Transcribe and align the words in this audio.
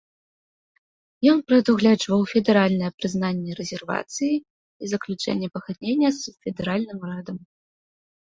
Ён 1.31 1.39
прадугледжваў 1.49 2.21
федэральнае 2.31 2.89
прызнанне 3.01 3.51
рэзервацыі 3.59 4.35
і 4.39 4.85
заключэнне 4.93 5.47
пагаднення 5.57 6.09
з 6.21 6.33
федэральным 6.47 6.97
урадам. 7.05 7.37